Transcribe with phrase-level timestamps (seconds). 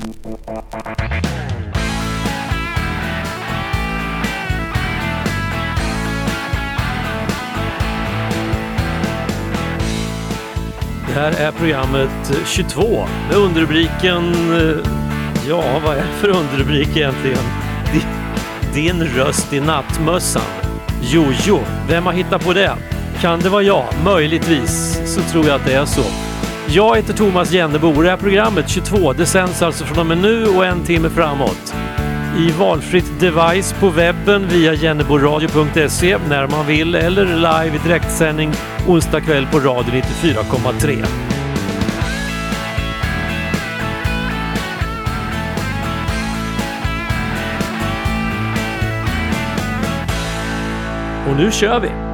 [0.00, 0.06] Det
[11.14, 12.10] här är programmet
[12.46, 14.32] 22 med underrubriken...
[14.52, 14.76] Eh,
[15.48, 17.44] ja, vad är det för underrubrik egentligen?
[18.74, 20.42] Din röst i nattmössan.
[21.02, 22.76] Jojo, vem har hittat på det?
[23.20, 23.84] Kan det vara jag?
[24.04, 26.29] Möjligtvis så tror jag att det är så.
[26.72, 30.18] Jag heter Thomas Jennebo och det här programmet 22 det sänds alltså från och med
[30.18, 31.74] nu och en timme framåt.
[32.38, 38.52] I valfritt device på webben via jenneboradio.se när man vill eller live i direktsändning
[38.88, 41.04] onsdag kväll på radio 94,3.
[51.30, 52.09] Och nu kör vi!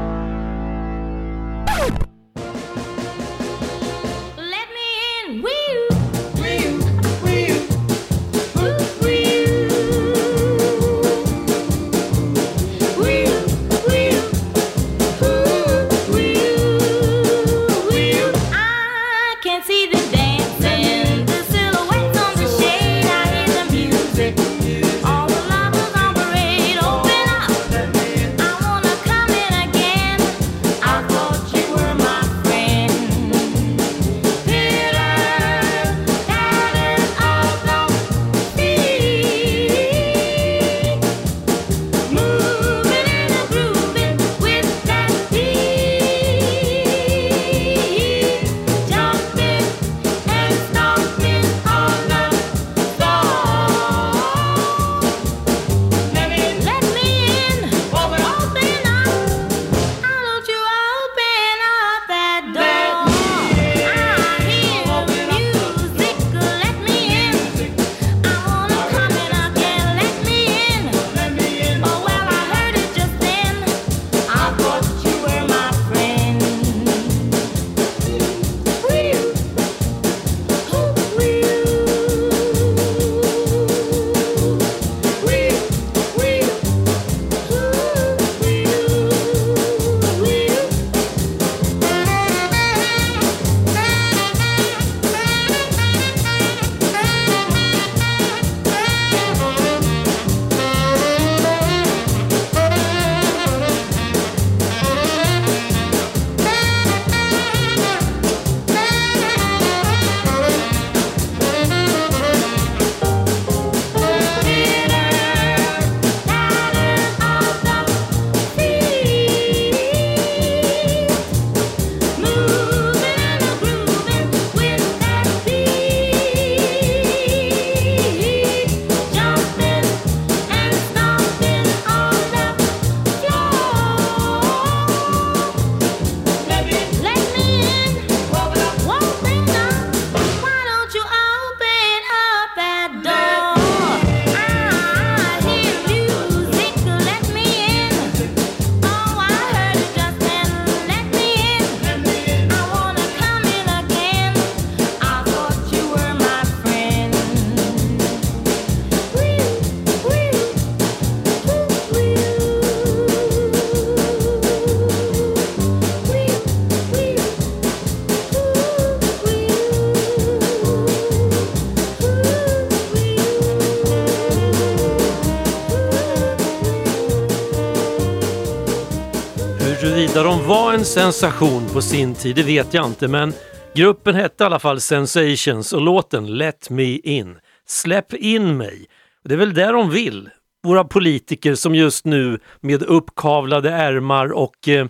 [180.07, 183.33] Huruvida de var en sensation på sin tid, det vet jag inte, men
[183.75, 187.39] gruppen hette i alla fall Sensations och låten Let Me In.
[187.67, 188.87] Släpp in mig.
[189.25, 190.31] Det är väl det de vill,
[190.63, 194.87] våra politiker som just nu med uppkavlade ärmar och eh,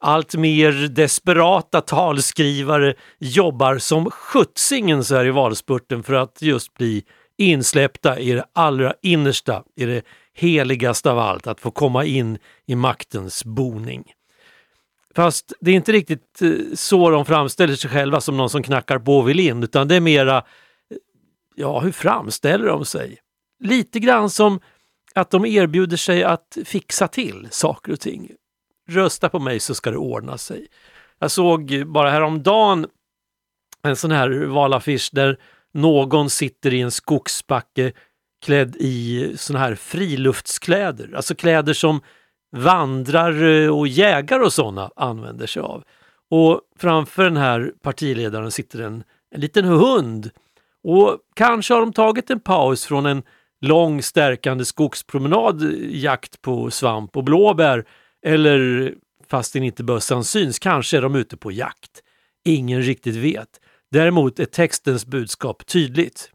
[0.00, 7.04] allt mer desperata talskrivare jobbar som skjutsingen så här i valspurten för att just bli
[7.38, 10.02] insläppta i det allra innersta, i det
[10.34, 14.04] heligaste av allt, att få komma in i maktens boning.
[15.16, 18.98] Fast det är inte riktigt eh, så de framställer sig själva som någon som knackar
[18.98, 20.42] på och vill in, utan det är mera, eh,
[21.54, 23.18] ja hur framställer de sig?
[23.60, 24.60] Lite grann som
[25.14, 28.30] att de erbjuder sig att fixa till saker och ting.
[28.88, 30.66] Rösta på mig så ska det ordna sig.
[31.18, 32.86] Jag såg bara häromdagen
[33.82, 35.38] en sån här valaffisch där
[35.74, 37.92] någon sitter i en skogsbacke
[38.44, 42.00] klädd i såna här friluftskläder, alltså kläder som
[42.56, 45.84] vandrare eh, och jägare och sådana använder sig av.
[46.30, 49.04] Och framför den här partiledaren sitter en,
[49.34, 50.30] en liten hund
[50.84, 53.22] Och kanske har de tagit en paus från en
[53.60, 57.84] lång stärkande skogspromenad, eh, jakt på svamp och blåbär
[58.26, 58.94] eller
[59.28, 62.02] fastän inte bössan syns, kanske är de ute på jakt.
[62.44, 63.60] Ingen riktigt vet.
[63.90, 66.30] Däremot är textens budskap tydligt.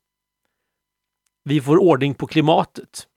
[1.44, 3.07] Vi får ordning på klimatet.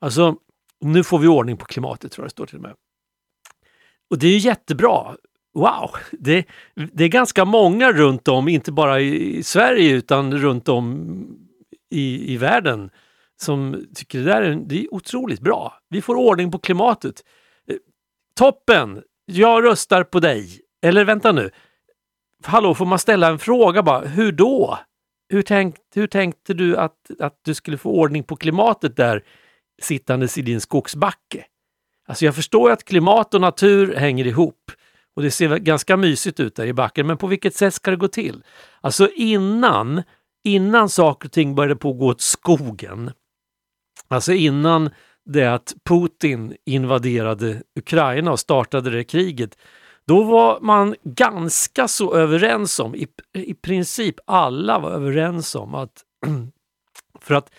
[0.00, 0.36] Alltså,
[0.80, 2.74] nu får vi ordning på klimatet tror jag det står till och med.
[4.10, 5.16] Och det är ju jättebra.
[5.54, 5.90] Wow!
[6.12, 11.16] Det, det är ganska många runt om, inte bara i Sverige utan runt om
[11.90, 12.90] i, i världen
[13.40, 15.78] som tycker det där är, det är otroligt bra.
[15.88, 17.24] Vi får ordning på klimatet.
[18.38, 19.02] Toppen!
[19.24, 20.60] Jag röstar på dig.
[20.82, 21.50] Eller vänta nu.
[22.44, 24.00] Hallå, får man ställa en fråga bara?
[24.00, 24.78] Hur då?
[25.28, 29.24] Hur, tänkt, hur tänkte du att, att du skulle få ordning på klimatet där
[29.80, 31.44] sittandes i din skogsbacke?
[32.08, 34.72] Alltså jag förstår att klimat och natur hänger ihop
[35.16, 37.96] och det ser ganska mysigt ut där i backen, men på vilket sätt ska det
[37.96, 38.42] gå till?
[38.80, 40.02] Alltså innan,
[40.44, 43.12] innan saker och ting började på att gå åt skogen,
[44.08, 44.90] alltså innan
[45.24, 49.58] det att Putin invaderade Ukraina och startade det kriget,
[50.06, 56.04] då var man ganska så överens om, i, i princip alla var överens om att
[57.20, 57.50] för att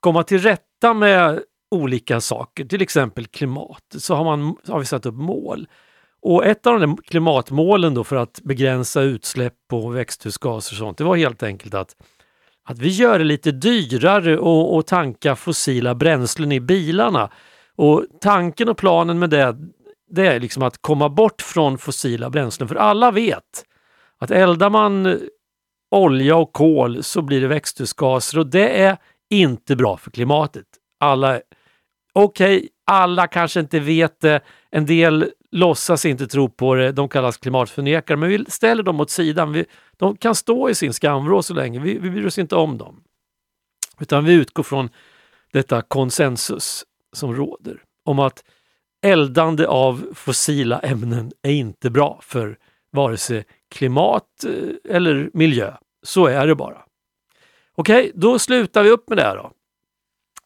[0.00, 5.06] komma till rätta med olika saker, till exempel klimat, så har, man, har vi satt
[5.06, 5.68] upp mål.
[6.22, 11.04] Och ett av de klimatmålen då för att begränsa utsläpp och växthusgaser och sånt, det
[11.04, 11.96] var helt enkelt att,
[12.64, 17.30] att vi gör det lite dyrare att att tanka fossila bränslen i bilarna.
[17.76, 19.56] Och tanken och planen med det,
[20.10, 22.68] det är liksom att komma bort från fossila bränslen.
[22.68, 23.64] För alla vet
[24.18, 25.20] att eldar man
[25.90, 28.96] olja och kol så blir det växthusgaser och det är
[29.30, 30.66] inte bra för klimatet.
[31.00, 31.40] Alla
[32.20, 34.40] Okej, okay, alla kanske inte vet det.
[34.70, 36.92] En del låtsas inte tro på det.
[36.92, 39.52] De kallas klimatförnekare, men vi ställer dem åt sidan.
[39.52, 39.64] Vi,
[39.96, 41.80] de kan stå i sin skamvrå så länge.
[41.80, 43.02] Vi, vi bryr oss inte om dem.
[44.00, 44.90] Utan vi utgår från
[45.52, 48.44] detta konsensus som råder om att
[49.02, 52.58] eldande av fossila ämnen är inte bra för
[52.90, 55.72] vare sig klimat eh, eller miljö.
[56.02, 56.82] Så är det bara.
[57.74, 59.52] Okej, okay, då slutar vi upp med det här då.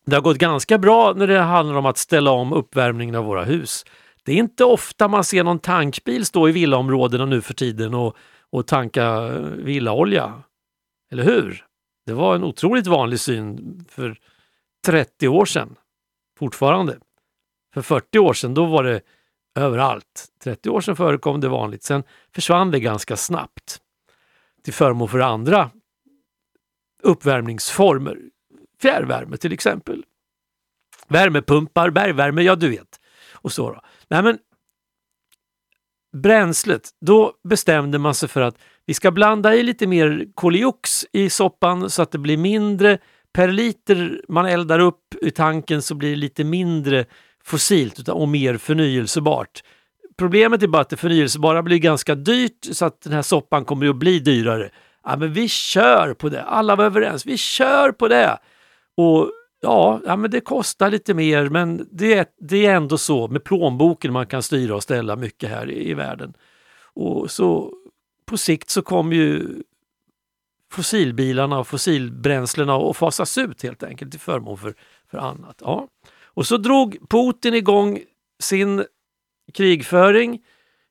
[0.04, 3.44] Det har gått ganska bra när det handlar om att ställa om uppvärmningen av våra
[3.44, 3.84] hus.
[4.24, 8.16] Det är inte ofta man ser någon tankbil stå i villaområdena nu för tiden och,
[8.50, 10.42] och tanka eh, villaolja.
[11.12, 11.66] Eller hur?
[12.06, 14.16] Det var en otroligt vanlig syn för
[14.86, 15.76] 30 år sedan.
[16.38, 16.98] Fortfarande.
[17.74, 19.00] För 40 år sedan då var det
[19.54, 20.28] överallt.
[20.44, 21.82] 30 år sedan förekom det vanligt.
[21.82, 22.02] Sen
[22.34, 23.80] försvann det ganska snabbt
[24.64, 25.70] till förmån för andra
[27.02, 28.18] uppvärmningsformer.
[28.82, 30.04] Fjärrvärme till exempel.
[31.08, 33.00] Värmepumpar, bergvärme, ja du vet.
[33.32, 33.80] Och så då.
[34.08, 34.38] Nej, men
[36.16, 41.30] Bränslet, då bestämde man sig för att vi ska blanda i lite mer koliox i
[41.30, 42.98] soppan så att det blir mindre
[43.32, 47.04] per liter man eldar upp i tanken så blir det lite mindre
[47.44, 49.62] fossilt och mer förnyelsebart.
[50.18, 53.88] Problemet är bara att det förnyelsebara blir ganska dyrt så att den här soppan kommer
[53.88, 54.70] att bli dyrare.
[55.04, 56.42] Ja, men vi kör på det.
[56.42, 57.26] Alla var överens.
[57.26, 58.38] Vi kör på det.
[58.96, 59.30] Och
[59.60, 64.12] ja, ja men det kostar lite mer men det, det är ändå så med plånboken
[64.12, 66.34] man kan styra och ställa mycket här i, i världen.
[66.94, 67.74] Och så
[68.26, 69.62] på sikt så kommer ju
[70.72, 74.74] fossilbilarna och fossilbränslena att fasas ut helt enkelt till förmån för,
[75.10, 75.58] för annat.
[75.60, 75.88] Ja.
[76.24, 78.00] Och så drog Putin igång
[78.40, 78.84] sin
[79.54, 80.40] krigföring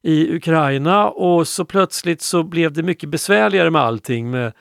[0.03, 4.53] i Ukraina och så plötsligt så blev det mycket besvärligare med allting med eh,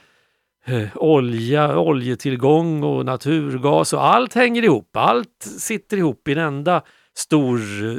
[0.64, 4.96] Eh, olja, oljetillgång och naturgas och allt hänger ihop.
[4.96, 6.82] Allt sitter ihop i en enda
[7.14, 7.96] stor eh,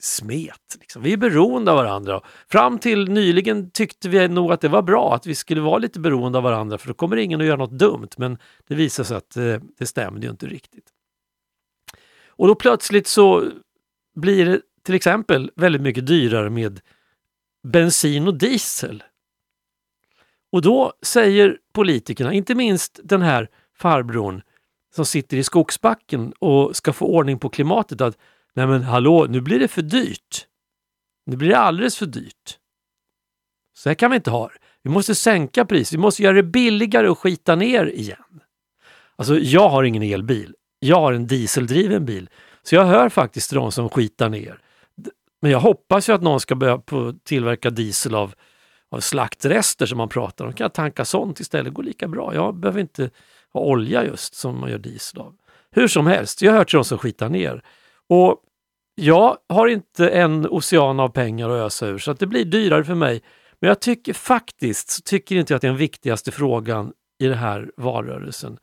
[0.00, 0.76] smet.
[0.80, 1.02] Liksom.
[1.02, 2.20] Vi är beroende av varandra.
[2.48, 6.00] Fram till nyligen tyckte vi nog att det var bra att vi skulle vara lite
[6.00, 8.08] beroende av varandra för då kommer ingen att göra något dumt.
[8.16, 10.86] Men det visar sig att eh, det stämde ju inte riktigt.
[12.26, 13.44] Och då plötsligt så
[14.14, 16.80] blir det till exempel väldigt mycket dyrare med
[17.62, 19.02] bensin och diesel.
[20.52, 24.42] Och då säger politikerna, inte minst den här farbrorn
[24.94, 28.18] som sitter i skogsbacken och ska få ordning på klimatet att
[28.54, 30.46] nej men hallå, nu blir det för dyrt.
[31.26, 32.58] Nu blir det alldeles för dyrt.
[33.76, 34.58] Så här kan vi inte ha det.
[34.82, 38.40] Vi måste sänka priset, vi måste göra det billigare att skita ner igen.
[39.16, 42.28] Alltså jag har ingen elbil, jag har en dieseldriven bil.
[42.62, 44.60] Så jag hör faktiskt till de som skitar ner.
[45.42, 46.82] Men jag hoppas ju att någon ska börja
[47.24, 48.34] tillverka diesel av,
[48.90, 50.52] av slaktrester som man pratar om.
[50.52, 51.64] Kan jag tanka sånt istället?
[51.64, 52.34] Det går lika bra.
[52.34, 53.10] Jag behöver inte
[53.52, 55.36] ha olja just som man gör diesel av.
[55.70, 57.62] Hur som helst, jag hör till de som skitar ner.
[58.08, 58.42] Och
[58.94, 62.84] jag har inte en ocean av pengar att ösa ur så att det blir dyrare
[62.84, 63.22] för mig.
[63.60, 67.26] Men jag tycker faktiskt, så tycker inte jag att det är den viktigaste frågan i
[67.26, 68.58] den här valrörelsen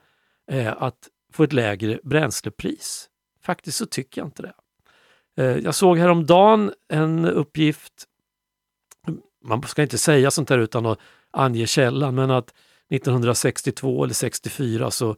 [0.51, 0.98] är att
[1.34, 3.10] få ett lägre bränslepris.
[3.43, 4.53] Faktiskt så tycker jag inte det.
[5.43, 7.93] Eh, Jag såg häromdagen en uppgift,
[9.48, 11.00] man ska inte säga sånt här utan att
[11.32, 12.54] ange källan, men att
[12.89, 15.16] 1962 eller 64 så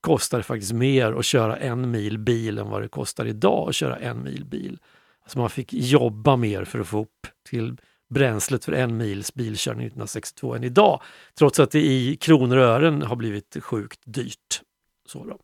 [0.00, 3.74] kostar det faktiskt mer att köra en mil bil än vad det kostar idag att
[3.74, 4.78] köra en mil bil.
[5.22, 7.76] Alltså man fick jobba mer för att få upp till
[8.10, 11.02] bränslet för en mils bilkörning 1962 än idag.
[11.38, 14.62] Trots att det i kronor och ören har blivit sjukt dyrt.
[15.08, 15.38] Så då.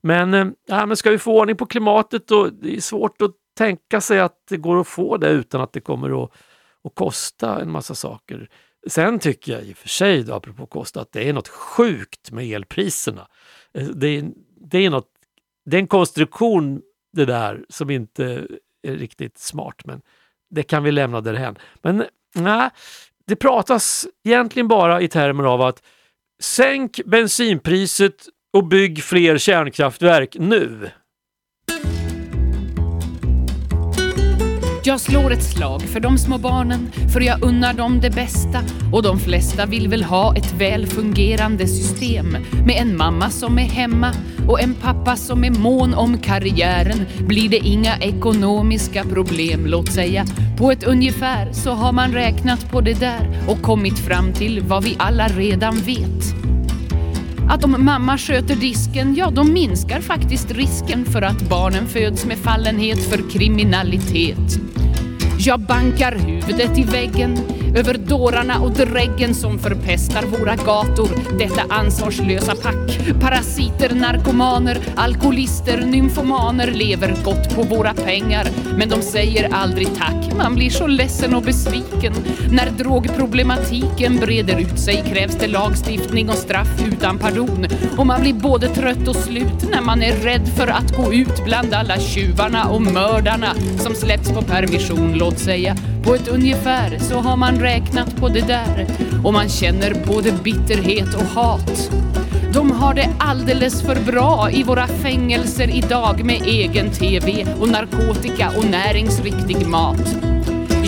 [0.00, 4.00] Men, äh, men ska vi få ordning på klimatet och det är svårt att tänka
[4.00, 6.32] sig att det går att få det utan att det kommer att,
[6.86, 8.48] och kosta en massa saker.
[8.86, 12.30] Sen tycker jag i och för sig, då, apropå kosta, att det är något sjukt
[12.30, 13.28] med elpriserna.
[13.74, 14.30] Eh, det är,
[14.70, 15.08] det är, något,
[15.64, 18.46] det är en konstruktion det där som inte
[18.82, 20.02] är riktigt smart, men
[20.50, 21.58] det kan vi lämna därhän.
[21.82, 22.70] Men nej,
[23.26, 25.82] det pratas egentligen bara i termer av att
[26.42, 30.90] sänk bensinpriset och bygg fler kärnkraftverk nu.
[34.86, 38.62] Jag slår ett slag för de små barnen, för jag unnar dem det bästa.
[38.92, 42.36] Och de flesta vill väl ha ett väl fungerande system.
[42.66, 44.12] Med en mamma som är hemma
[44.48, 50.24] och en pappa som är mån om karriären blir det inga ekonomiska problem, låt säga.
[50.58, 54.84] På ett ungefär så har man räknat på det där och kommit fram till vad
[54.84, 56.34] vi alla redan vet.
[57.48, 62.38] Att om mamma sköter disken, ja då minskar faktiskt risken för att barnen föds med
[62.38, 64.65] fallenhet för kriminalitet.
[65.38, 67.38] Jag bankar huvudet i väggen
[67.76, 71.08] över dårarna och dräggen som förpestar våra gator.
[71.38, 72.98] Detta ansvarslösa pack.
[73.20, 78.46] Parasiter, narkomaner, alkoholister, nymfomaner lever gott på våra pengar.
[78.78, 80.36] Men de säger aldrig tack.
[80.36, 82.12] Man blir så ledsen och besviken.
[82.50, 87.66] När drogproblematiken breder ut sig krävs det lagstiftning och straff utan pardon.
[87.98, 91.44] Och man blir både trött och slut när man är rädd för att gå ut
[91.44, 95.76] bland alla tjuvarna och mördarna som släpps på permission, låt säga.
[96.06, 98.86] På ett ungefär så har man räknat på det där
[99.24, 101.90] och man känner både bitterhet och hat.
[102.52, 108.50] De har det alldeles för bra i våra fängelser idag med egen TV och narkotika
[108.58, 110.35] och näringsriktig mat.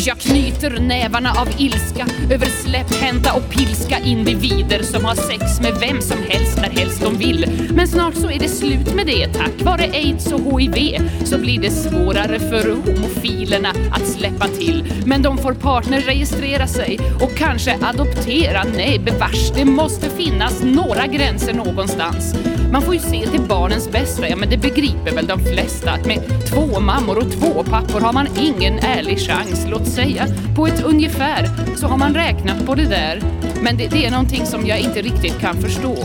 [0.07, 6.01] Jag knyter nävarna av ilska över släpphänta och pilska individer som har sex med vem
[6.01, 7.71] som helst när helst de vill.
[7.75, 9.27] Men snart så är det slut med det.
[9.27, 14.93] Tack vare aids och hiv så blir det svårare för homofilerna att släppa till.
[15.07, 18.65] Men de får partner registrera sig och kanske adoptera.
[18.77, 22.35] Nej, bevars, det måste finnas några gränser någonstans.
[22.73, 26.07] Man får ju se till barnens bästa, ja men det begriper väl de flesta att
[26.07, 30.27] med två mammor och två pappor har man ingen ärlig chans, låt säga.
[30.57, 33.23] På ett ungefär så har man räknat på det där.
[33.63, 35.97] Men det, det är någonting som jag inte riktigt kan förstå.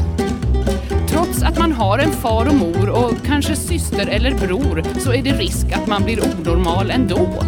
[1.08, 5.24] Trots att man har en far och mor och kanske syster eller bror så är
[5.24, 7.44] det risk att man blir onormal ändå.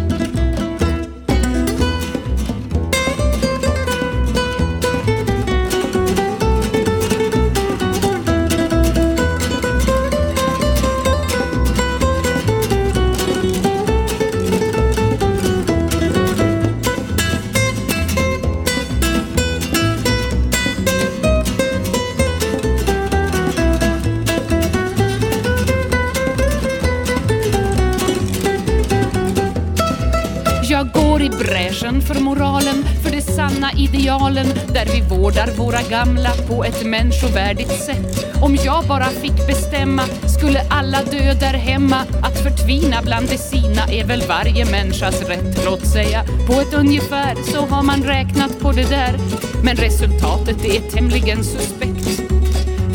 [31.86, 37.84] Marschen för moralen, för de sanna idealen där vi vårdar våra gamla på ett människovärdigt
[37.84, 38.26] sätt.
[38.42, 40.02] Om jag bara fick bestämma
[40.38, 41.96] skulle alla dö där hemma.
[42.22, 46.24] Att förtvina bland de sina är väl varje människas rätt, låt säga.
[46.46, 49.18] På ett ungefär så har man räknat på det där.
[49.62, 52.22] Men resultatet är tämligen suspekt.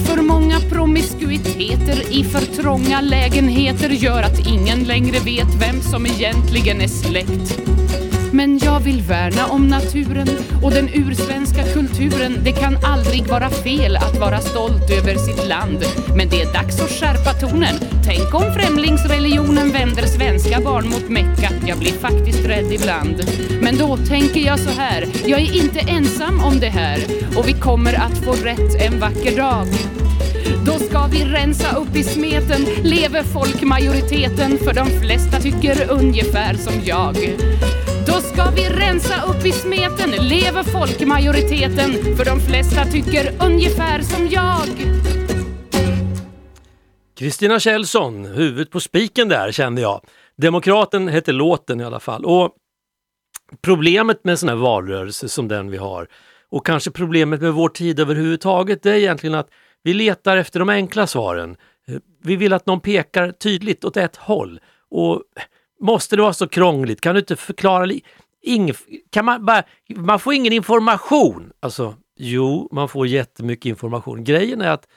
[0.05, 6.81] För många promiskuiteter i för trånga lägenheter gör att ingen längre vet vem som egentligen
[6.81, 7.71] är släkt.
[8.33, 10.27] Men jag vill värna om naturen
[10.63, 12.38] och den ursvenska kulturen.
[12.43, 15.83] Det kan aldrig vara fel att vara stolt över sitt land.
[16.15, 17.75] Men det är dags att skärpa tonen.
[18.05, 21.50] Tänk om främlingsreligionen vänder svenska barn mot Mecka.
[21.67, 23.21] Jag blir faktiskt rädd ibland.
[23.61, 25.05] Men då tänker jag så här.
[25.25, 27.00] Jag är inte ensam om det här.
[27.38, 29.67] Och vi kommer att få rätt en vacker dag.
[30.65, 36.73] Då ska vi rensa upp i smeten, lever folkmajoriteten för de flesta tycker ungefär som
[36.83, 37.15] jag.
[38.22, 44.68] Ska vi rensa upp i smeten, lever folkmajoriteten för de flesta tycker ungefär som jag.
[47.18, 50.01] Kristina Kjellson, huvudet på spiken där kände jag.
[50.38, 52.25] Demokraten hette låten i alla fall.
[52.25, 52.56] Och
[53.62, 56.08] Problemet med en sån här valrörelse som den vi har
[56.50, 59.50] Och kanske problemet med vår tid överhuvudtaget det är egentligen att
[59.84, 61.58] vi letar efter de enkla svaren.
[61.88, 64.60] Eh, vi vill att någon pekar tydligt åt ett håll.
[64.90, 65.22] Och
[65.81, 67.01] måste det vara så krångligt?
[67.01, 67.85] Kan du inte förklara?
[67.85, 68.03] li-
[69.09, 69.63] kan man, bara,
[69.95, 71.51] man får ingen information.
[71.59, 74.23] Alltså, jo, man får jättemycket information.
[74.23, 74.88] Grejen är att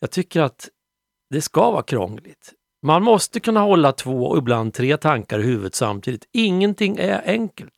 [0.00, 0.68] jag tycker att
[1.30, 2.52] det ska vara krångligt.
[2.82, 6.28] Man måste kunna hålla två och ibland tre tankar i huvudet samtidigt.
[6.32, 7.74] Ingenting är enkelt.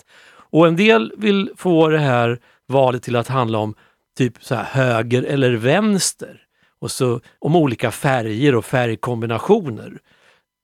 [0.51, 3.75] Och en del vill få det här valet till att handla om
[4.19, 6.41] typ så här höger eller vänster.
[6.81, 9.99] Och så om olika färger och färgkombinationer.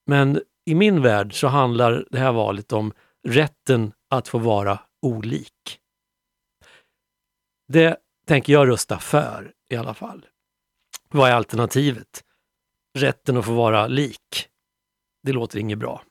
[0.06, 2.92] Men i min värld så handlar det här valet om
[3.28, 5.80] rätten att få vara olik.
[7.68, 7.96] Det
[8.26, 10.26] tänker jag rösta för i alla fall.
[11.08, 12.24] Vad är alternativet?
[12.98, 14.48] Rätten att få vara lik.
[15.22, 16.02] Det låter inget bra.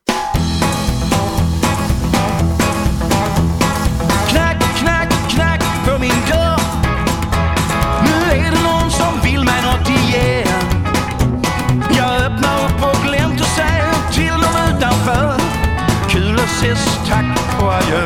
[16.58, 18.06] Ses, tack och adjö.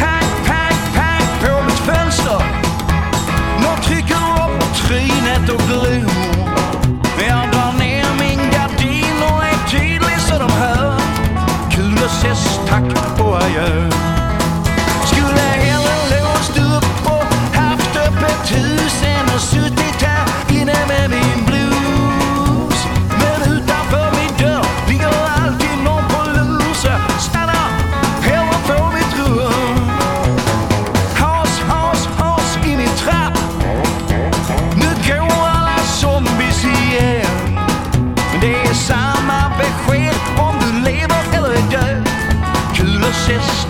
[0.00, 2.42] Pack, pack, pack på mitt fönster.
[3.62, 6.10] Någon trycker upp trynet och glor.
[7.28, 11.00] Jag drar ner min gardin och är tydlig så de hör.
[11.70, 13.90] Kul att ses, tack och adjö.
[15.04, 20.11] Skulle hellre låst upp och haft öppet hus än och suttit här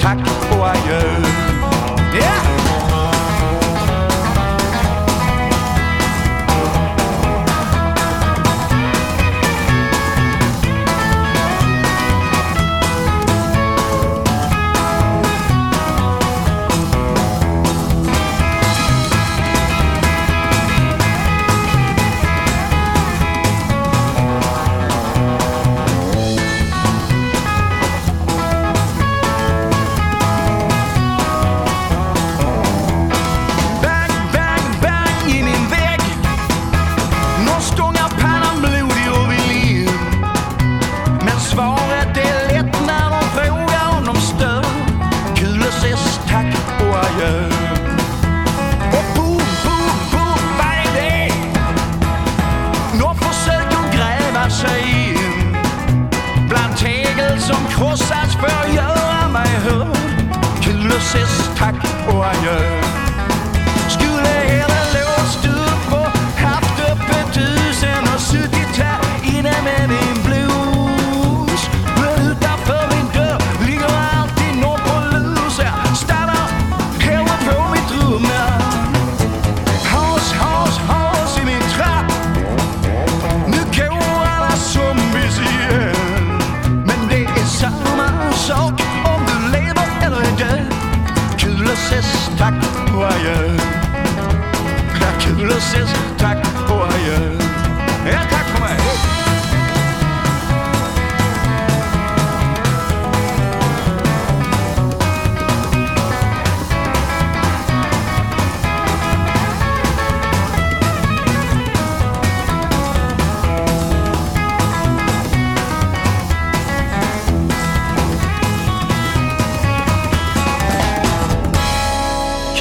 [0.04, 0.41] att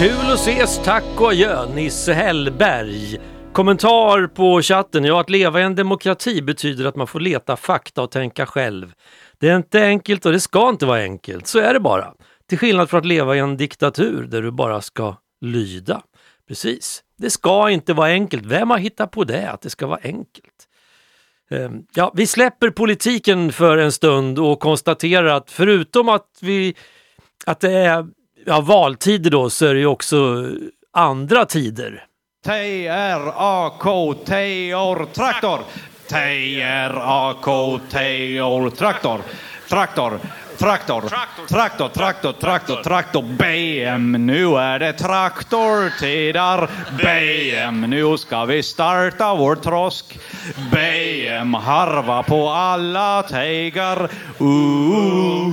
[0.02, 3.20] Kul att ses, tack och adjö, Nisse Hellberg.
[3.54, 5.04] Kommentar på chatten.
[5.04, 8.94] Ja, att leva i en demokrati betyder att man får leta fakta och tänka själv.
[9.40, 12.14] Det är inte enkelt och det ska inte vara enkelt, så är det bara.
[12.50, 16.02] Till skillnad från att leva i en diktatur där du bara ska lyda.
[16.48, 17.04] Precis.
[17.18, 18.46] Det ska inte vara enkelt.
[18.46, 20.68] Vem har hittat på det, att det ska vara enkelt?
[21.52, 26.76] Ehm, ja, vi släpper politiken för en stund och konstaterar att förutom att, vi,
[27.46, 28.08] att det är
[28.46, 30.50] ja, valtider då så är det ju också
[30.94, 32.06] andra tider.
[32.46, 33.26] T-R-A-K-T-O-R
[35.14, 35.60] traktor.
[36.08, 37.00] T-R-A-K-T-O-R
[38.70, 39.22] traktor.
[39.70, 40.20] Traktor.
[40.62, 41.02] Traktor,
[41.50, 44.26] traktor, traktor, traktor, traktor, BM.
[44.26, 46.70] Nu är det traktortider.
[46.98, 50.20] BM, nu ska vi starta vår trosk.
[50.72, 54.10] BM, harva på alla tegar.
[54.40, 55.52] Ooh,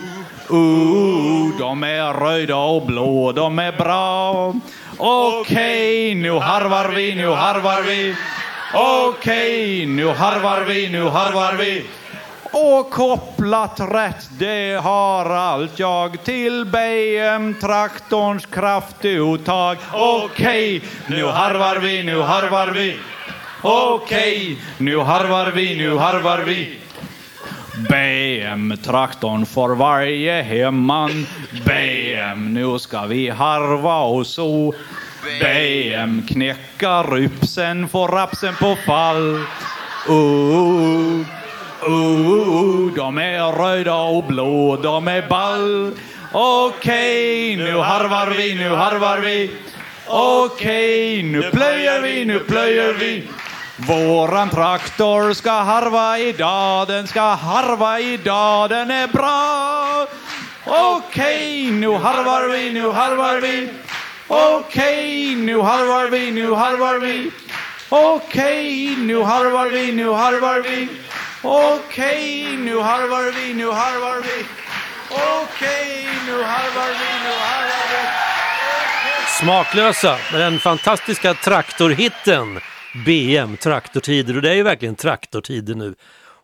[0.51, 4.55] Ooh, de är röda och blå, de är bra.
[4.99, 8.15] Okej, nu harvar vi, nu harvar vi.
[8.75, 11.85] Okej, nu harvar vi, nu harvar vi.
[12.53, 19.77] Och kopplat rätt, det har allt jag till BM-traktorns kraftuttag.
[19.93, 22.97] Okej, nu harvar vi, nu harvar vi.
[23.63, 26.79] Okej, nu harvar vi, nu harvar vi.
[27.79, 31.27] BM-traktorn för varje hemman.
[31.67, 34.75] BM, nu ska vi harva och så.
[35.41, 39.41] BM, knäcka rypsen, få rapsen på fall.
[40.09, 41.21] Oh,
[41.83, 45.93] oh, oh, de är röda och blå, de är ball.
[46.33, 49.51] Okej, nu harvar vi, nu harvar vi.
[50.07, 53.23] Okej, nu plöjer vi, nu plöjer vi.
[53.81, 60.07] Våran traktor ska harva idag, den ska harva idag, den är bra.
[60.65, 63.69] Okej, nu harvar vi, nu harvar vi.
[64.29, 67.31] Okej, nu harvar vi, nu harvar vi.
[67.89, 70.89] Okej, nu harvar vi, nu harvar vi.
[71.43, 74.45] Okej, nu harvar vi, nu harvar vi.
[75.11, 78.09] Okej, nu harvar vi, nu harvar vi.
[79.41, 82.61] Smaklösa med den fantastiska traktorhitten
[83.07, 85.95] BM Traktortider och det är ju verkligen traktortider nu.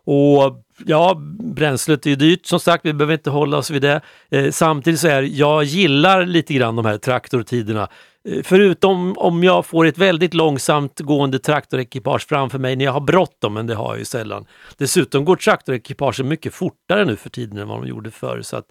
[0.05, 4.01] Och ja, bränslet är ju dyrt som sagt, vi behöver inte hålla oss vid det.
[4.29, 7.89] Eh, samtidigt så är jag gillar lite grann de här traktortiderna.
[8.29, 13.01] Eh, förutom om jag får ett väldigt långsamt gående traktorekipage framför mig när jag har
[13.01, 14.45] bråttom, men det har jag ju sällan.
[14.77, 18.41] Dessutom går traktorekipagen mycket fortare nu för tiden än vad de gjorde förr.
[18.41, 18.65] Så att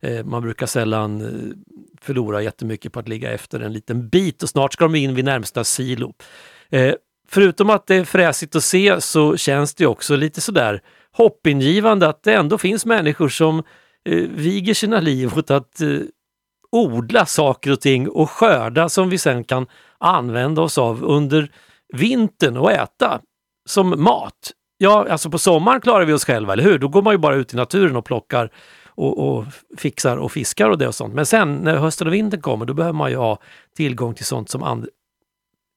[0.00, 1.56] eh, man brukar sällan eh,
[2.00, 5.24] förlora jättemycket på att ligga efter en liten bit och snart ska de in vid
[5.24, 6.14] närmsta silo.
[6.70, 6.94] Eh,
[7.32, 12.22] Förutom att det är fräsigt att se så känns det också lite sådär hoppingivande att
[12.22, 13.58] det ändå finns människor som
[14.04, 15.88] eh, viger sina liv åt att eh,
[16.72, 19.66] odla saker och ting och skörda som vi sen kan
[19.98, 21.52] använda oss av under
[21.94, 23.20] vintern och äta
[23.68, 24.52] som mat.
[24.78, 26.78] Ja, alltså på sommaren klarar vi oss själva, eller hur?
[26.78, 28.50] Då går man ju bara ut i naturen och plockar
[28.86, 29.44] och, och
[29.78, 31.14] fixar och fiskar och det och sånt.
[31.14, 33.38] Men sen när hösten och vintern kommer, då behöver man ju ha
[33.76, 34.86] tillgång till sånt som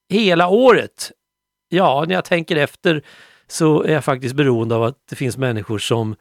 [0.08, 1.12] hela året.
[1.76, 3.02] Ja, när jag tänker efter
[3.48, 6.16] så är jag faktiskt beroende av att det finns människor som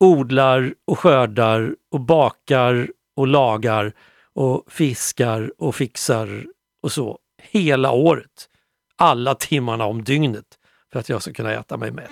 [0.00, 3.92] odlar och skördar och bakar och lagar
[4.34, 6.44] och fiskar och fixar
[6.82, 8.48] och så hela året.
[8.96, 10.46] Alla timmarna om dygnet
[10.92, 12.10] för att jag ska kunna äta mig mätt.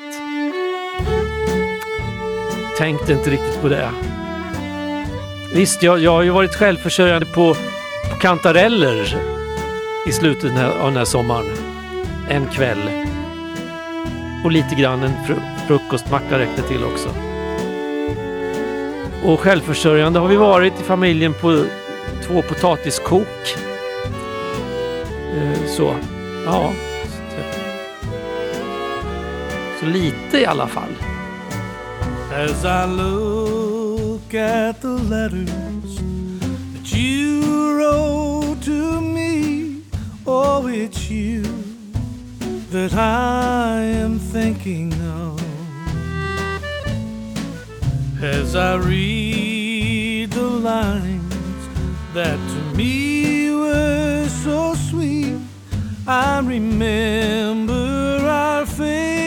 [2.79, 3.91] Tänkte inte riktigt på det.
[5.55, 7.55] Visst, jag, jag har ju varit självförsörjande på,
[8.11, 9.17] på kantareller
[10.09, 11.68] i slutet av den här sommaren.
[12.29, 12.91] En kväll.
[14.45, 15.37] Och lite grann en fru
[15.67, 17.09] frukostmacka räckte till också.
[19.25, 21.65] Och självförsörjande har vi varit i familjen på
[22.27, 23.57] två potatiskok.
[25.37, 25.95] Eh, Så,
[26.47, 26.73] ja.
[29.81, 30.91] Så lite i alla fall.
[32.33, 35.97] As I look at the letters
[36.75, 37.43] that you
[37.79, 39.83] wrote to me,
[40.25, 41.58] oh, it's you
[42.71, 45.43] that I am thinking of.
[48.23, 51.69] As I read the lines
[52.13, 55.39] that to me were so sweet,
[56.07, 59.18] I remember our faded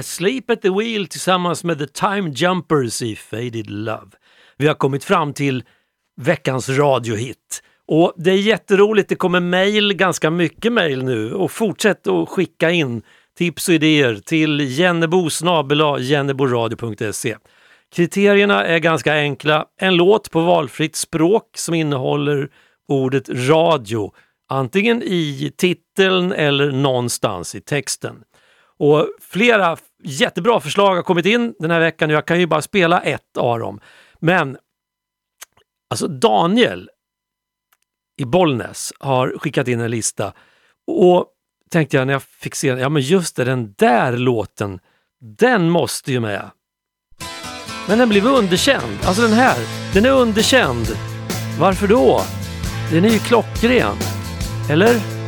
[0.00, 4.10] Asleep at the Wheel tillsammans med The Time Jumpers i Faded Love.
[4.56, 5.64] Vi har kommit fram till
[6.20, 7.62] veckans radiohit.
[7.86, 12.70] Och det är jätteroligt, det kommer mejl, ganska mycket mejl nu och fortsätt att skicka
[12.70, 13.02] in
[13.38, 17.36] tips och idéer till jennebo.jenneboradio.se.
[17.94, 19.66] Kriterierna är ganska enkla.
[19.80, 22.48] En låt på valfritt språk som innehåller
[22.88, 24.12] ordet radio,
[24.48, 28.16] antingen i titeln eller någonstans i texten.
[28.80, 32.10] Och flera jättebra förslag har kommit in den här veckan.
[32.10, 33.80] Jag kan ju bara spela ett av dem.
[34.20, 34.58] Men
[35.90, 36.90] alltså Daniel
[38.16, 40.32] i Bollnäs har skickat in en lista
[40.86, 41.26] och
[41.70, 44.80] tänkte jag när jag fick se den, ja men just det, den där låten,
[45.38, 46.50] den måste ju med.
[47.88, 48.98] Men den blev underkänd.
[49.04, 49.58] Alltså den här,
[49.94, 50.86] den är underkänd.
[51.60, 52.20] Varför då?
[52.92, 53.96] Den är ju klockren.
[54.70, 55.19] Eller?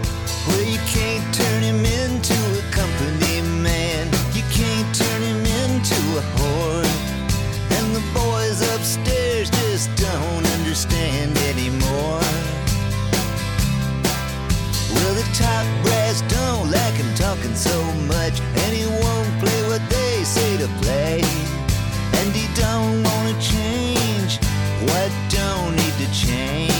[22.23, 24.39] And he don't wanna change
[24.87, 26.71] what don't need to change.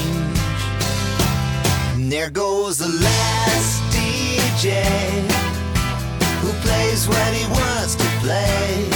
[1.95, 4.85] And there goes the last DJ
[6.43, 8.87] who plays what he wants to play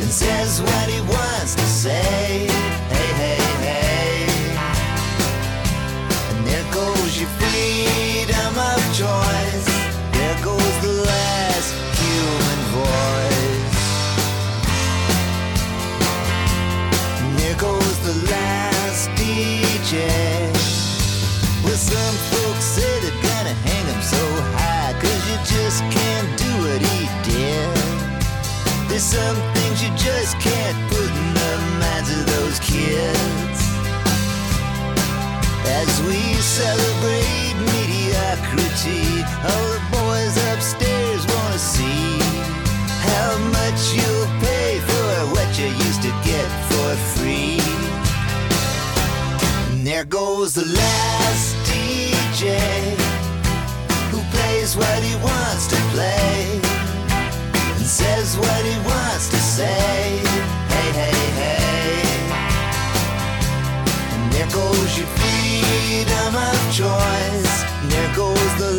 [0.00, 2.47] and says what he wants to say.
[28.98, 33.60] There's some things you just can't put in the minds of those kids.
[35.70, 42.18] As we celebrate mediocrity, all the boys upstairs wanna see
[43.06, 47.62] how much you'll pay for what you used to get for free.
[49.70, 52.58] And there goes the last DJ
[54.10, 56.67] who plays what he wants to play
[57.98, 60.22] says what he wants to say.
[60.72, 62.02] Hey, hey, hey.
[64.12, 67.54] And there goes your freedom of choice.
[67.92, 68.77] There goes the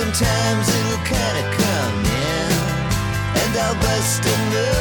[0.00, 2.52] sometimes it'll kinda come in.
[3.40, 4.79] And I'll bust a move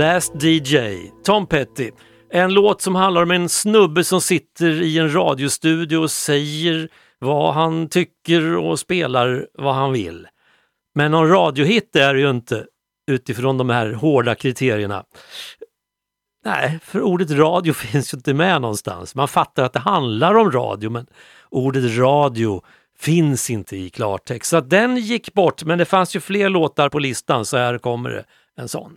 [0.00, 1.90] Last DJ, Tom Petty.
[2.30, 7.54] En låt som handlar om en snubbe som sitter i en radiostudio och säger vad
[7.54, 10.26] han tycker och spelar vad han vill.
[10.94, 12.66] Men någon radiohit är det ju inte
[13.10, 15.04] utifrån de här hårda kriterierna.
[16.44, 19.14] Nej, för ordet radio finns ju inte med någonstans.
[19.14, 21.06] Man fattar att det handlar om radio, men
[21.50, 22.62] ordet radio
[22.98, 24.50] finns inte i klartext.
[24.50, 28.10] Så den gick bort, men det fanns ju fler låtar på listan, så här kommer
[28.10, 28.24] det
[28.60, 28.96] en sån.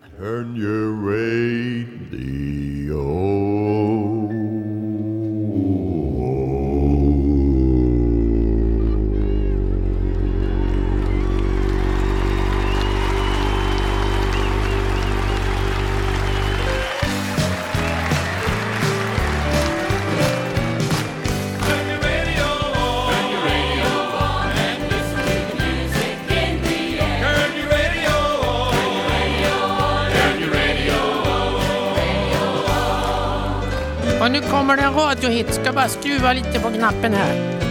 [34.34, 35.54] Nu kommer det en radiohit.
[35.54, 37.63] Ska bara skruva lite på knappen här.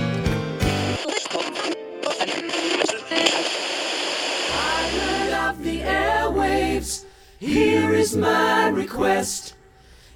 [7.41, 9.55] here is my request.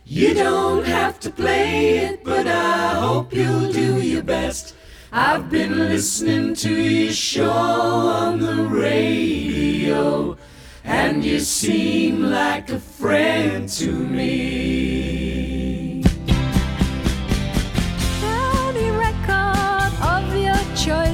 [0.07, 4.75] You don't have to play it, but I hope you'll do your best.
[5.13, 10.37] I've been listening to your show on the radio,
[10.85, 15.26] and you seem like a friend to me.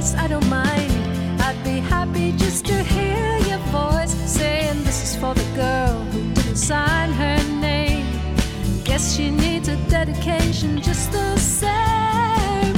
[0.03, 0.91] Choice, I don't mind.
[1.41, 6.33] I'd be happy just to hear your voice saying this is for the girl who
[6.33, 8.05] didn't sign her name.
[8.83, 12.73] Guess she needs a dedication just the same.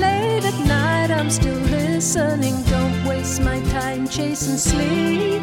[0.00, 2.62] Late at night, I'm still listening.
[2.64, 5.42] Don't waste my time chasing sleep.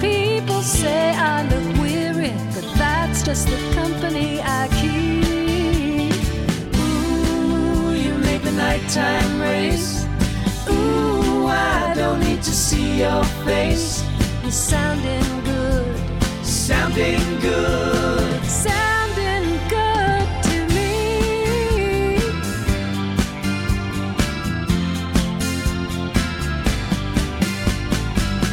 [0.00, 5.33] People say I look weary, but that's just the company I keep.
[8.56, 10.06] Nighttime race.
[10.70, 14.04] Ooh, I don't need to see your face.
[14.42, 15.96] You're sounding good,
[16.44, 18.44] Sounding good.
[18.44, 22.18] sounding good to me.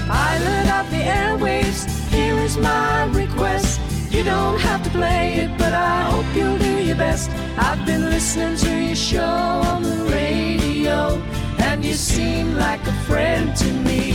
[0.07, 3.20] Pilot of the airwaves, here is my.
[4.11, 7.31] You don't have to play it, but I hope you'll do your best.
[7.57, 9.23] I've been listening to your show
[9.71, 11.17] on the radio,
[11.59, 14.11] and you seem like a friend to me.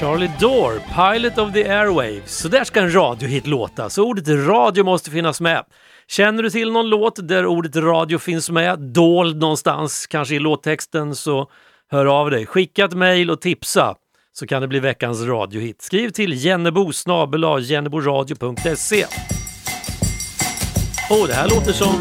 [0.00, 2.38] Charlie Dore, Pilot of the Airwaves.
[2.38, 5.64] Så där ska en radiohit låta, så ordet radio måste finnas med.
[6.08, 11.14] Känner du till någon låt där ordet radio finns med, dold någonstans, kanske i låttexten,
[11.14, 11.50] så
[11.90, 12.46] hör av dig.
[12.46, 13.94] Skicka ett mejl och tipsa
[14.32, 15.82] så kan det bli veckans radiohit.
[15.82, 16.92] Skriv till jennebo
[17.60, 19.06] jenneboradio.se.
[21.10, 21.94] Åh, det här låter som...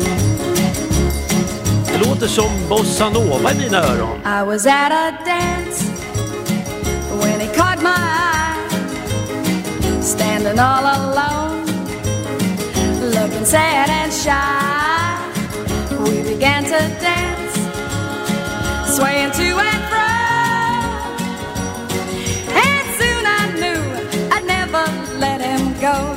[1.94, 4.20] Det låter som bossa nova i mina öron.
[4.20, 5.97] I was at a dance
[7.58, 8.68] caught my eye,
[10.00, 11.66] standing all alone,
[13.16, 15.18] looking sad and shy.
[16.04, 17.56] We began to dance,
[18.96, 20.14] swaying to and fro,
[22.66, 23.82] and soon I knew
[24.36, 24.86] I'd never
[25.18, 26.17] let him go.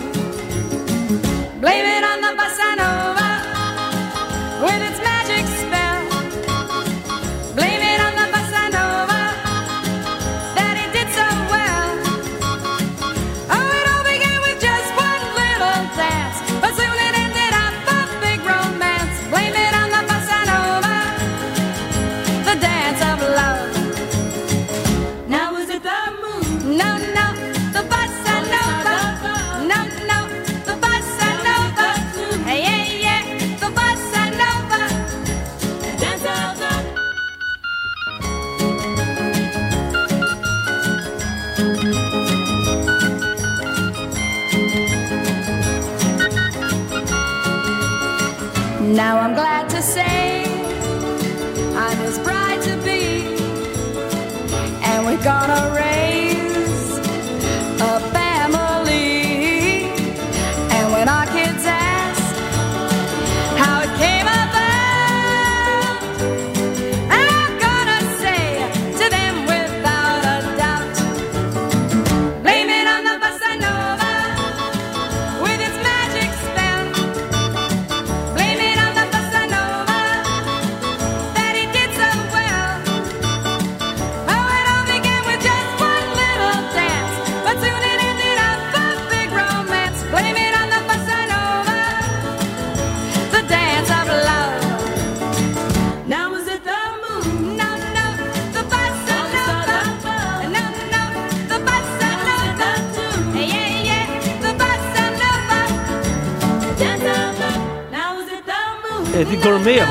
[49.10, 49.69] Now I'm glad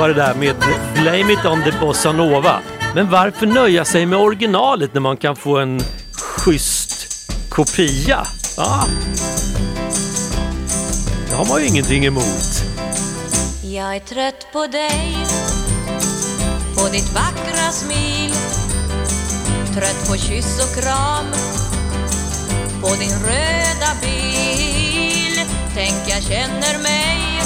[0.10, 0.56] det där med
[0.94, 2.60] Blame it on the bossa nova.
[2.96, 5.82] Men varför nöja sig med originalet när man kan få en
[6.12, 8.28] schysst kopia?
[8.58, 8.86] Ja.
[11.30, 12.64] Det har man ju ingenting emot.
[13.64, 15.18] Jag är trött på dig
[16.76, 18.34] På ditt vackra smil
[19.74, 21.26] Trött på kyss och kram
[22.82, 25.40] På din röda bil
[25.76, 27.42] Tänk jag känner mig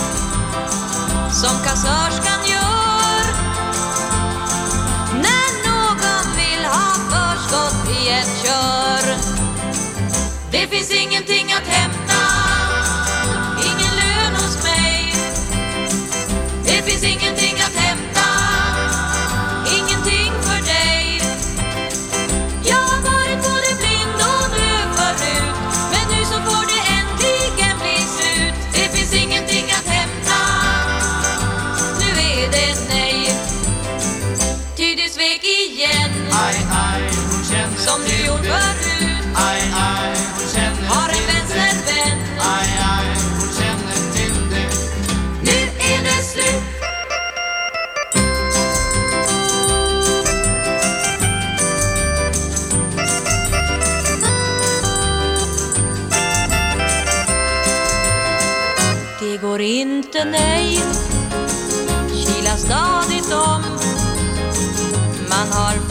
[1.32, 2.43] Som kassörskan
[11.04, 11.93] ingenting att hämta.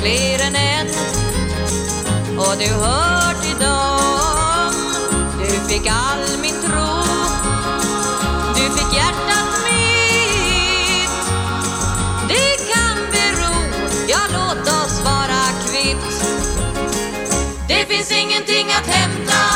[0.03, 0.87] Fler än en.
[2.39, 4.73] Och du hör till dem.
[5.39, 7.03] Du fick all min tro.
[8.55, 11.11] Du fick hjärtat mitt.
[12.29, 13.55] Det kan bero.
[14.09, 16.25] Ja, låt oss vara kvitt.
[17.69, 19.52] Det finns ingenting att hämta.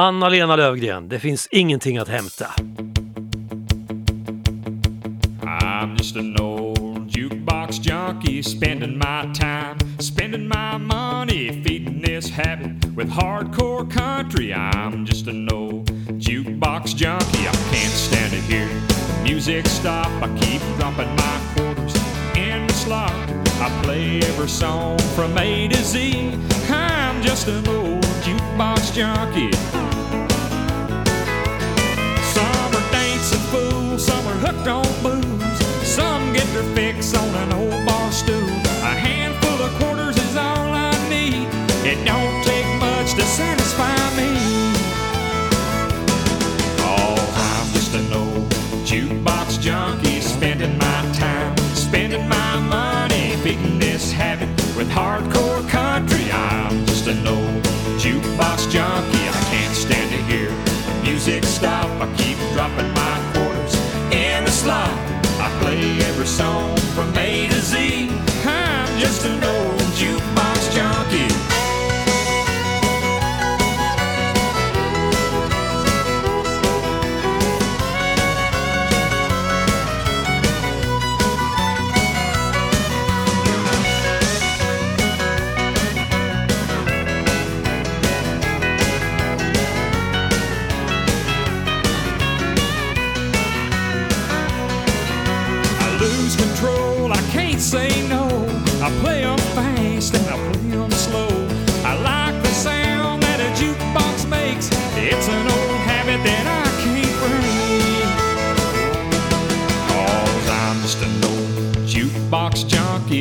[0.00, 2.46] Anna-Lena Lövgren, det finns ingenting att hämta.
[5.42, 12.96] I'm just an old jukebox junkie, spending my time, spending my money, feeding this habit
[12.96, 14.54] with hardcore country.
[14.54, 17.48] I'm just an old jukebox junkie.
[17.48, 18.68] I can't stand to hear
[19.22, 20.08] music stop.
[20.22, 21.94] I keep dropping my quarters
[22.36, 23.12] in the slot.
[23.60, 26.32] I play every song from A to Z.
[26.70, 29.89] I'm just an old jukebox junkie.
[34.00, 35.86] Some are hooked on booze.
[35.86, 37.79] Some get their fix on an old
[66.30, 66.79] song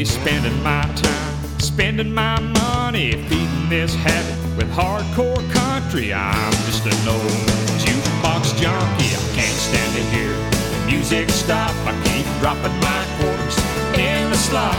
[0.06, 6.14] spending my time, spending my money, feeding this habit with hardcore country.
[6.14, 7.50] I'm just an old
[7.84, 9.12] jukebox junkie.
[9.12, 10.32] I can't stand to hear
[10.72, 11.72] the music stop.
[11.86, 13.58] I keep dropping my quarters
[13.98, 14.78] in the slot.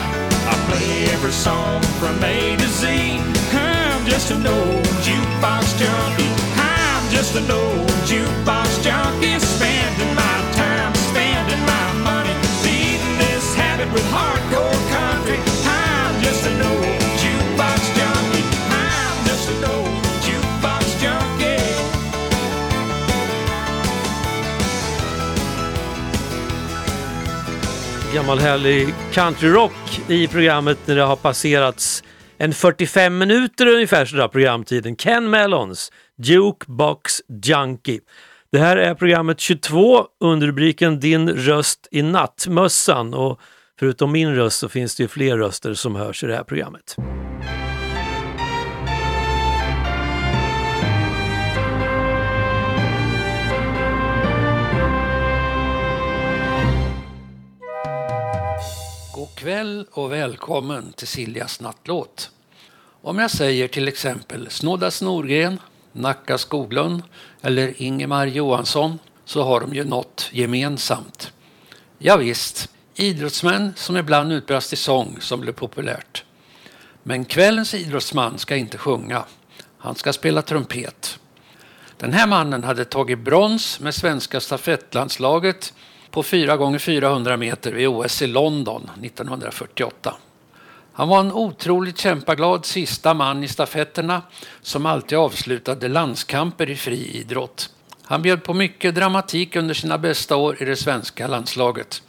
[0.48, 3.18] I play every song from A to Z.
[3.52, 6.32] I'm just an old jukebox junkie.
[6.56, 10.39] I'm just an old jukebox junkie, spending my
[28.14, 32.04] Gammal härlig countryrock i programmet när det har passerats
[32.38, 34.96] en 45 minuter ungefär sådär programtiden.
[34.96, 37.12] Ken Mellons Jukebox
[37.44, 38.00] Junkie.
[38.52, 43.40] Det här är programmet 22 under rubriken Din röst i nattmössan och
[43.78, 46.96] förutom min röst så finns det ju fler röster som hörs i det här programmet.
[59.40, 62.30] Kväll och välkommen till Siljas nattlåt.
[63.02, 65.58] Om jag säger till exempel Snodda Snorgren,
[65.92, 67.02] Nacka Skoglund
[67.42, 71.32] eller Ingemar Johansson så har de ju något gemensamt.
[71.98, 76.24] Ja, visst, idrottsmän som ibland utbrast i sång som blev populärt.
[77.02, 79.24] Men kvällens idrottsman ska inte sjunga.
[79.78, 81.18] Han ska spela trumpet.
[81.96, 85.72] Den här mannen hade tagit brons med svenska stafettlandslaget
[86.10, 90.14] på 4 gånger 400 meter vid OS i London 1948.
[90.92, 94.22] Han var en otroligt kämpaglad sista man i stafetterna
[94.60, 97.70] som alltid avslutade landskamper i friidrott.
[98.02, 102.02] Han bjöd på mycket dramatik under sina bästa år i det svenska landslaget.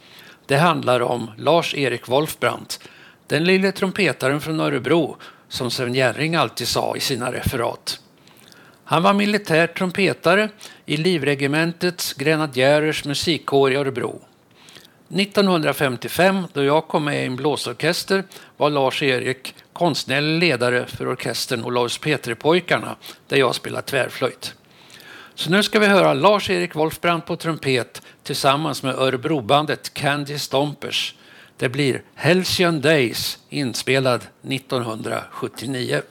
[0.46, 2.80] Det handlar om Lars-Erik Wolfbrandt,
[3.26, 5.16] den lille trumpetaren från Örebro
[5.48, 8.00] som Sven Jerring alltid sa i sina referat.
[8.92, 10.48] Han var militär trumpetare
[10.86, 14.22] i Livregementets grenadjärers musikkår i Örebro.
[15.08, 18.24] 1955, då jag kom med i en blåsorkester,
[18.56, 22.96] var Lars-Erik konstnärlig ledare för orkestern Olaus Petri-pojkarna,
[23.28, 24.54] där jag spelade tvärflöjt.
[25.34, 31.14] Så nu ska vi höra Lars-Erik Wolfbrand på trumpet tillsammans med Örebrobandet Candy Stompers.
[31.56, 36.02] Det blir Halcyon Days, inspelad 1979.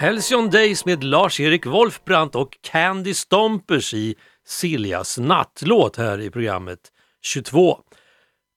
[0.00, 4.14] Halcyon Days med Lars-Erik Wolfbrandt och Candy Stompers i
[4.46, 6.78] Siljas nattlåt här i programmet
[7.22, 7.78] 22.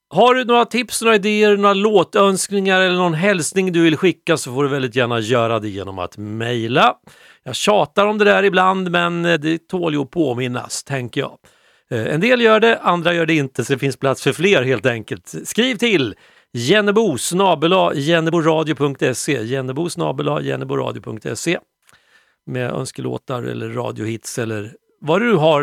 [0.10, 4.54] Har du några tips, några idéer, några låtönskningar eller någon hälsning du vill skicka så
[4.54, 6.96] får du väldigt gärna göra det genom att mejla.
[7.44, 11.38] Jag tjatar om det där ibland men eh, det tål ju att påminnas, tänker jag.
[11.92, 14.64] Eh, en del gör det, andra gör det inte, så det finns plats för fler
[14.64, 15.34] helt enkelt.
[15.46, 16.16] Skriv till
[16.56, 21.60] Jennebo snabela jenneboradio.se Jennebo snabela jenneboradio.se
[22.46, 25.62] med önskelåtar eller radiohits eller vad du har,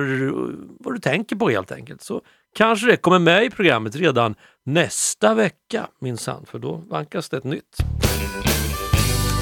[0.85, 2.03] vad du tänker på helt enkelt.
[2.03, 2.21] Så
[2.57, 4.35] kanske det kommer med i programmet redan
[4.65, 7.77] nästa vecka minsann, för då vankas det ett nytt.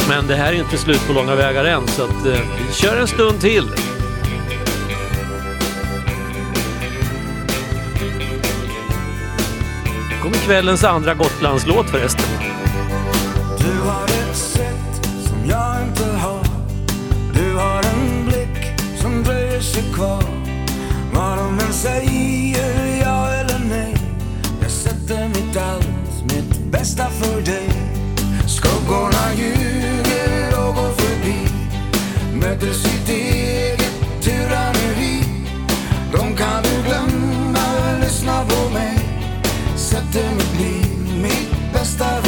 [0.09, 3.01] Men det här är inte slut på långa vägar än, så att, eh, vi kör
[3.01, 3.65] en stund till.
[10.23, 12.25] Kommer kvällens andra Gotlandslåt förresten.
[13.59, 16.45] Du har ett sätt som jag inte har.
[17.35, 20.23] Du har en blick som dröjer sig kvar.
[21.15, 23.97] Vad de än säger, ja eller nej.
[24.63, 27.71] Jag sätter mitt allt, mitt bästa för dig.
[28.47, 31.49] Skuggorna ljuger och går förbi.
[32.35, 33.38] Möter sitt eget
[40.13, 42.28] Sätter mitt liv, mitt bästa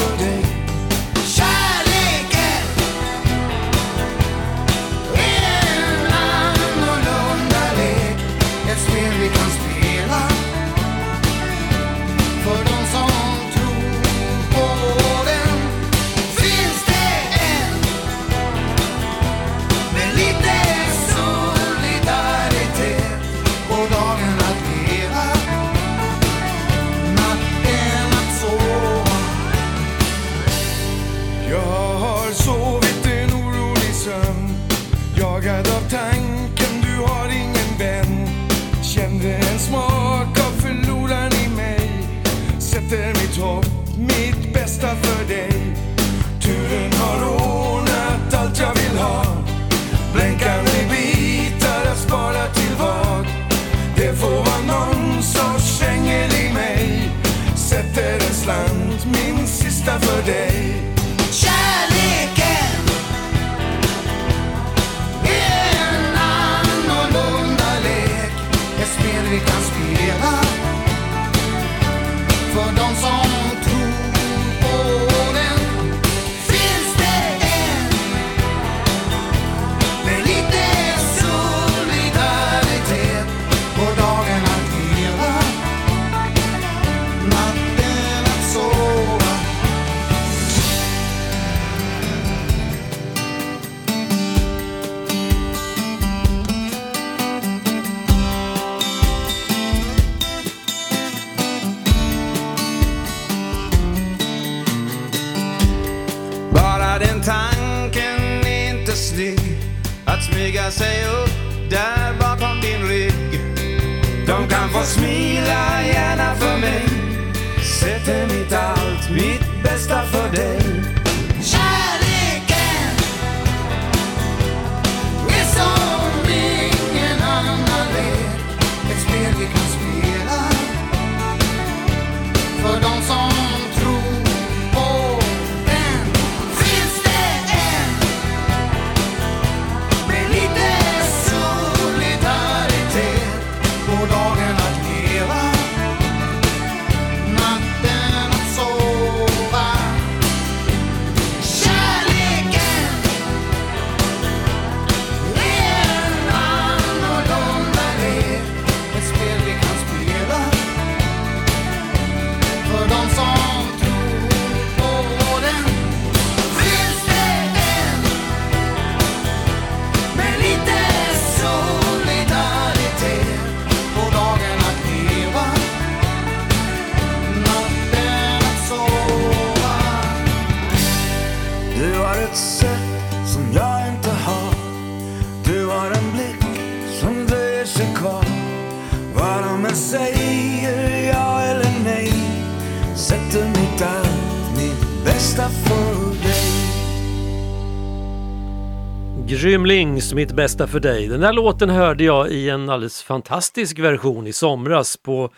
[200.10, 201.08] Grymlings, mitt bästa för dig.
[201.08, 205.30] Den där låten hörde jag i en alldeles fantastisk version i somras på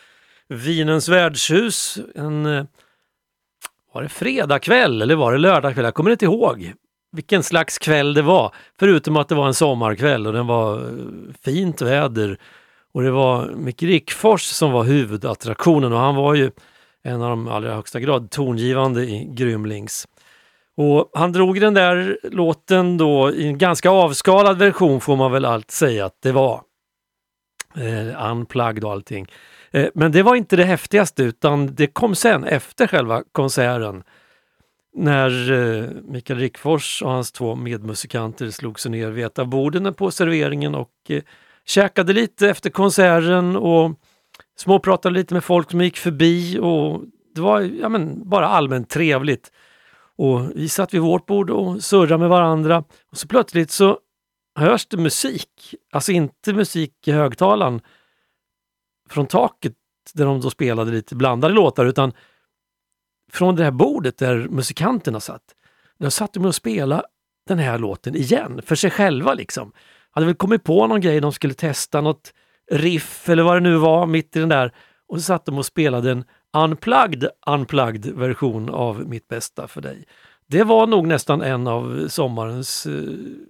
[0.48, 1.98] Vinens värdshus.
[2.14, 2.64] En, eh,
[3.92, 5.84] var det fredagkväll eller var det lördagkväll?
[5.84, 6.72] Jag kommer inte ihåg.
[7.14, 8.54] vilken slags kväll det var.
[8.78, 12.38] Förutom att det var en sommarkväll och det var eh, fint väder.
[12.94, 16.50] Och det var Micke Rickfors som var huvudattraktionen och han var ju
[17.04, 20.06] en av de allra högsta grad tongivande i Grymlings.
[20.82, 25.44] Och han drog den där låten då i en ganska avskalad version får man väl
[25.44, 26.62] allt säga att det var.
[27.76, 29.26] Eh, unplugged och allting.
[29.70, 34.02] Eh, men det var inte det häftigaste utan det kom sen efter själva konserten.
[34.94, 39.94] När eh, Mikael Rickfors och hans två medmusikanter slog sig ner vid ett av borden
[39.94, 41.22] på serveringen och eh,
[41.64, 43.90] käkade lite efter konserten och
[44.56, 47.02] småpratade lite med folk som gick förbi och
[47.34, 49.52] det var ja, men, bara allmänt trevligt.
[50.22, 53.98] Och vi satt vid vårt bord och surrade med varandra och så plötsligt så
[54.58, 57.80] hörs det musik, alltså inte musik i högtalaren
[59.10, 59.72] från taket
[60.14, 62.12] där de då spelade lite blandade låtar utan
[63.32, 65.42] från det här bordet där musikanterna satt.
[65.98, 67.04] Där satt de och spelade
[67.46, 69.72] den här låten igen för sig själva liksom.
[70.10, 72.32] Hade väl kommit på någon grej, de skulle testa något
[72.70, 74.74] riff eller vad det nu var mitt i den där
[75.08, 76.24] och så satt de och spelade en
[76.56, 80.04] unplugged, unplugged version av Mitt bästa för dig.
[80.46, 82.92] Det var nog nästan en av sommarens eh,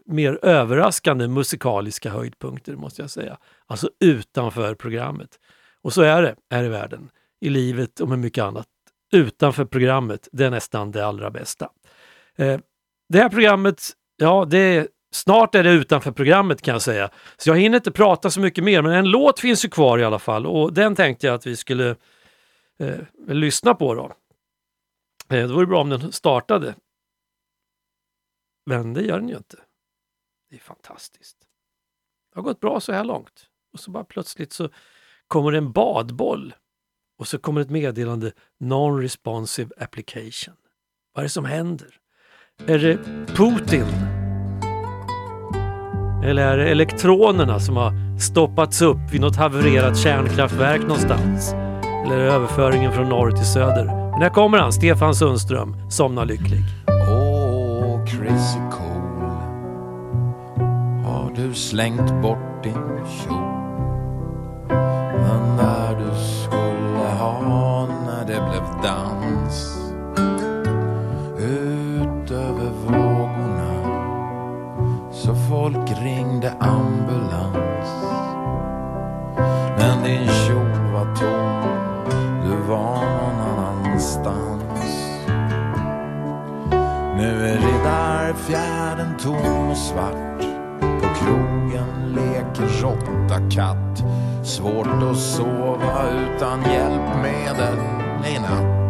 [0.06, 3.36] mer överraskande musikaliska höjdpunkter måste jag säga.
[3.66, 5.28] Alltså utanför programmet.
[5.82, 8.66] Och så är det här i världen, i livet och med mycket annat.
[9.12, 11.68] Utanför programmet, det är nästan det allra bästa.
[12.38, 12.60] Eh,
[13.08, 17.10] det här programmet, ja det är, snart är det utanför programmet kan jag säga.
[17.36, 20.04] Så jag hinner inte prata så mycket mer men en låt finns ju kvar i
[20.04, 21.96] alla fall och den tänkte jag att vi skulle
[22.82, 24.04] eh, lyssna på då.
[25.36, 26.74] Eh, det vore bra om den startade.
[28.66, 29.56] Men det gör den ju inte.
[30.50, 31.36] Det är fantastiskt.
[32.32, 33.46] Det har gått bra så här långt.
[33.72, 34.68] Och så bara plötsligt så
[35.26, 36.54] kommer en badboll
[37.18, 40.56] och så kommer ett meddelande Non-responsive application.
[41.12, 42.00] Vad är det som händer?
[42.66, 43.86] Är det Putin?
[46.24, 51.54] Eller är det elektronerna som har stoppats upp vid något havererat kärnkraftverk någonstans?
[52.04, 53.84] Eller överföringen från norr till söder?
[53.84, 56.60] Men här kommer han, Stefan Sundström, Somna lycklig.
[56.88, 59.30] Åh, crazy cool
[61.04, 63.52] Har du slängt bort din kjol?
[65.12, 69.78] Men när du skulle ha när det blev dans
[71.38, 73.72] Ut över vågorna
[75.12, 77.88] Så folk ringde ambulans
[79.78, 80.61] Men din kjol
[87.22, 90.40] nu är riddarfjärden tom och svart.
[90.80, 94.04] På krogen leker råtta katt.
[94.44, 97.78] Svårt att sova utan hjälpmedel
[98.26, 98.81] i natt.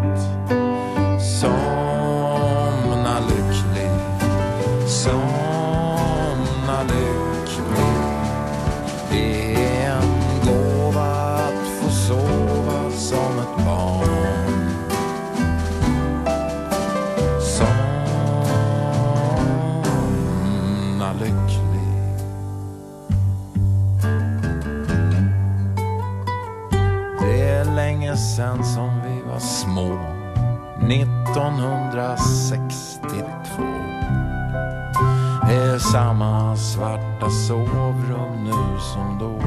[37.22, 39.38] Svarta sovrum nu som då.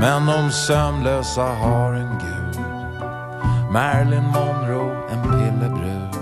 [0.00, 2.64] Men de sömnlösa har en gud.
[3.70, 6.14] Marilyn Monroe, en pillebrud.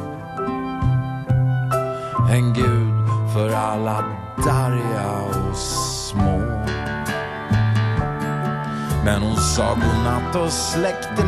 [2.30, 4.04] En gud för alla
[4.36, 6.38] darriga och små.
[9.04, 11.27] Men hon sa godnatt och släckte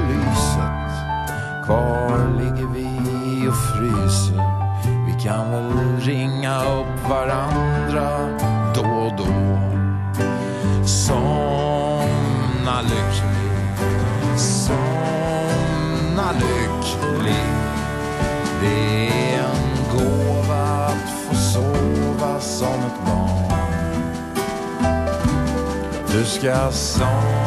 [26.41, 27.39] Du ska somna